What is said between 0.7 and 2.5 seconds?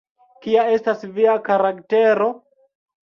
estas via karaktero?